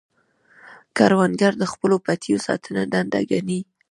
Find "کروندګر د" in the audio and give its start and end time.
0.97-1.63